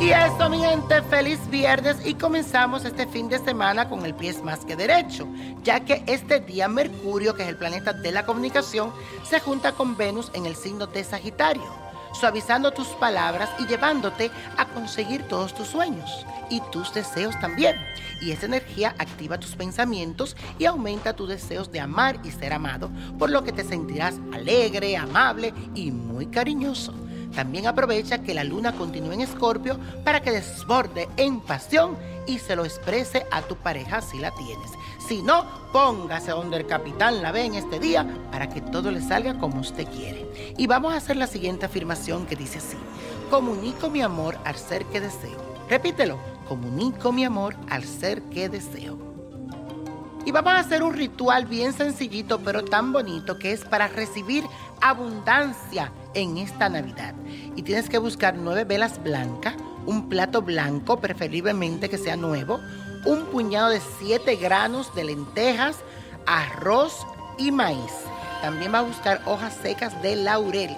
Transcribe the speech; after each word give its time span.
gente, 0.00 1.02
feliz 1.02 1.38
viernes 1.50 1.96
y 2.04 2.14
comenzamos 2.14 2.84
este 2.84 3.06
fin 3.06 3.28
de 3.28 3.38
semana 3.38 3.88
con 3.88 4.04
el 4.06 4.14
pie 4.14 4.34
más 4.42 4.64
que 4.64 4.74
derecho, 4.74 5.28
ya 5.62 5.80
que 5.80 6.02
este 6.06 6.40
día 6.40 6.68
Mercurio, 6.68 7.34
que 7.34 7.42
es 7.42 7.48
el 7.48 7.56
planeta 7.56 7.92
de 7.92 8.10
la 8.10 8.24
comunicación, 8.24 8.92
se 9.24 9.40
junta 9.40 9.72
con 9.72 9.96
Venus 9.96 10.30
en 10.32 10.46
el 10.46 10.56
signo 10.56 10.86
de 10.86 11.04
Sagitario, 11.04 11.68
suavizando 12.18 12.72
tus 12.72 12.88
palabras 12.88 13.50
y 13.58 13.66
llevándote 13.66 14.30
a 14.56 14.66
conseguir 14.66 15.22
todos 15.24 15.54
tus 15.54 15.68
sueños 15.68 16.24
y 16.48 16.60
tus 16.72 16.94
deseos 16.94 17.38
también. 17.40 17.76
Y 18.22 18.32
esa 18.32 18.46
energía 18.46 18.94
activa 18.98 19.38
tus 19.38 19.54
pensamientos 19.54 20.36
y 20.58 20.64
aumenta 20.64 21.14
tus 21.14 21.28
deseos 21.28 21.70
de 21.70 21.80
amar 21.80 22.18
y 22.24 22.30
ser 22.30 22.52
amado, 22.52 22.90
por 23.18 23.30
lo 23.30 23.44
que 23.44 23.52
te 23.52 23.64
sentirás 23.64 24.14
alegre, 24.32 24.96
amable 24.96 25.52
y 25.74 25.90
muy 25.90 26.26
cariñoso. 26.26 26.94
También 27.34 27.66
aprovecha 27.66 28.22
que 28.22 28.34
la 28.34 28.44
luna 28.44 28.72
continúe 28.72 29.12
en 29.12 29.20
Escorpio 29.20 29.78
para 30.04 30.20
que 30.20 30.32
desborde 30.32 31.08
en 31.16 31.40
pasión 31.40 31.96
y 32.26 32.38
se 32.38 32.56
lo 32.56 32.64
exprese 32.64 33.26
a 33.30 33.42
tu 33.42 33.56
pareja 33.56 34.00
si 34.00 34.18
la 34.18 34.30
tienes. 34.32 34.70
Si 35.06 35.22
no, 35.22 35.44
póngase 35.72 36.30
donde 36.30 36.58
el 36.58 36.66
capitán 36.66 37.22
la 37.22 37.32
ve 37.32 37.44
en 37.44 37.54
este 37.54 37.80
día 37.80 38.06
para 38.30 38.48
que 38.48 38.60
todo 38.60 38.90
le 38.90 39.00
salga 39.00 39.38
como 39.38 39.60
usted 39.60 39.88
quiere. 39.88 40.54
Y 40.56 40.66
vamos 40.66 40.92
a 40.92 40.98
hacer 40.98 41.16
la 41.16 41.26
siguiente 41.26 41.66
afirmación 41.66 42.26
que 42.26 42.36
dice 42.36 42.58
así. 42.58 42.76
Comunico 43.28 43.90
mi 43.90 44.02
amor 44.02 44.38
al 44.44 44.56
ser 44.56 44.84
que 44.86 45.00
deseo. 45.00 45.38
Repítelo. 45.68 46.18
Comunico 46.48 47.12
mi 47.12 47.24
amor 47.24 47.54
al 47.68 47.84
ser 47.84 48.22
que 48.22 48.48
deseo. 48.48 49.09
Y 50.24 50.32
vamos 50.32 50.52
a 50.52 50.58
hacer 50.58 50.82
un 50.82 50.92
ritual 50.92 51.46
bien 51.46 51.72
sencillito 51.72 52.40
pero 52.40 52.64
tan 52.64 52.92
bonito 52.92 53.38
que 53.38 53.52
es 53.52 53.64
para 53.64 53.88
recibir 53.88 54.44
abundancia 54.80 55.92
en 56.14 56.36
esta 56.38 56.68
Navidad. 56.68 57.14
Y 57.56 57.62
tienes 57.62 57.88
que 57.88 57.98
buscar 57.98 58.36
nueve 58.36 58.64
velas 58.64 59.02
blancas, 59.02 59.54
un 59.86 60.08
plato 60.08 60.42
blanco, 60.42 61.00
preferiblemente 61.00 61.88
que 61.88 61.98
sea 61.98 62.16
nuevo, 62.16 62.60
un 63.04 63.24
puñado 63.26 63.70
de 63.70 63.80
siete 63.98 64.36
granos 64.36 64.94
de 64.94 65.04
lentejas, 65.04 65.78
arroz 66.26 67.06
y 67.38 67.50
maíz. 67.50 67.92
También 68.42 68.72
va 68.74 68.80
a 68.80 68.82
buscar 68.82 69.22
hojas 69.26 69.56
secas 69.62 70.00
de 70.02 70.16
laurel. 70.16 70.76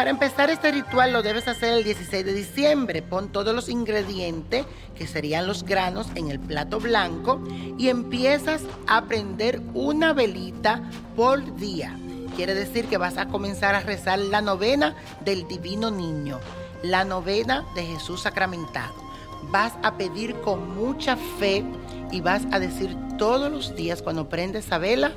Para 0.00 0.08
empezar 0.12 0.48
este 0.48 0.72
ritual 0.72 1.12
lo 1.12 1.22
debes 1.22 1.46
hacer 1.46 1.74
el 1.74 1.84
16 1.84 2.24
de 2.24 2.32
diciembre. 2.32 3.02
Pon 3.02 3.30
todos 3.30 3.54
los 3.54 3.68
ingredientes, 3.68 4.64
que 4.96 5.06
serían 5.06 5.46
los 5.46 5.62
granos, 5.62 6.06
en 6.14 6.30
el 6.30 6.40
plato 6.40 6.80
blanco 6.80 7.38
y 7.76 7.90
empiezas 7.90 8.62
a 8.86 9.04
prender 9.04 9.60
una 9.74 10.14
velita 10.14 10.80
por 11.14 11.54
día. 11.56 11.98
Quiere 12.34 12.54
decir 12.54 12.86
que 12.86 12.96
vas 12.96 13.18
a 13.18 13.28
comenzar 13.28 13.74
a 13.74 13.80
rezar 13.80 14.18
la 14.20 14.40
novena 14.40 14.96
del 15.22 15.46
Divino 15.46 15.90
Niño, 15.90 16.40
la 16.82 17.04
novena 17.04 17.66
de 17.74 17.84
Jesús 17.84 18.22
sacramentado. 18.22 18.94
Vas 19.50 19.74
a 19.82 19.98
pedir 19.98 20.34
con 20.40 20.74
mucha 20.74 21.16
fe 21.38 21.62
y 22.10 22.22
vas 22.22 22.46
a 22.52 22.58
decir 22.58 22.96
todos 23.18 23.52
los 23.52 23.76
días 23.76 24.00
cuando 24.00 24.30
prendes 24.30 24.64
esa 24.64 24.78
vela, 24.78 25.12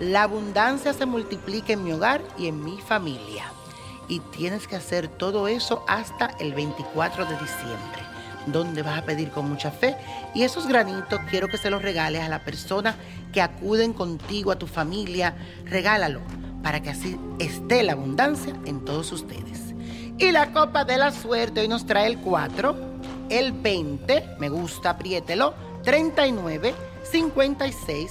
la 0.00 0.24
abundancia 0.24 0.92
se 0.92 1.06
multiplica 1.06 1.72
en 1.74 1.84
mi 1.84 1.92
hogar 1.92 2.20
y 2.36 2.48
en 2.48 2.64
mi 2.64 2.80
familia. 2.80 3.52
Y 4.08 4.20
tienes 4.20 4.66
que 4.66 4.76
hacer 4.76 5.08
todo 5.08 5.48
eso 5.48 5.84
hasta 5.86 6.30
el 6.40 6.54
24 6.54 7.26
de 7.26 7.32
diciembre, 7.32 8.02
donde 8.46 8.82
vas 8.82 8.98
a 8.98 9.04
pedir 9.04 9.30
con 9.30 9.48
mucha 9.48 9.70
fe. 9.70 9.96
Y 10.34 10.42
esos 10.42 10.66
granitos 10.66 11.20
quiero 11.30 11.48
que 11.48 11.58
se 11.58 11.70
los 11.70 11.82
regales 11.82 12.22
a 12.22 12.28
la 12.28 12.44
persona 12.44 12.96
que 13.32 13.42
acuden 13.42 13.92
contigo, 13.92 14.50
a 14.50 14.58
tu 14.58 14.66
familia. 14.66 15.36
Regálalo 15.64 16.20
para 16.62 16.80
que 16.80 16.90
así 16.90 17.18
esté 17.38 17.82
la 17.82 17.92
abundancia 17.92 18.54
en 18.64 18.84
todos 18.84 19.12
ustedes. 19.12 19.74
Y 20.18 20.32
la 20.32 20.52
copa 20.52 20.84
de 20.84 20.96
la 20.96 21.12
suerte 21.12 21.60
hoy 21.60 21.68
nos 21.68 21.86
trae 21.86 22.06
el 22.06 22.18
4, 22.18 22.76
el 23.30 23.52
20, 23.52 24.36
me 24.40 24.48
gusta, 24.48 24.90
apriételo, 24.90 25.54
39, 25.84 26.74
56, 27.04 28.10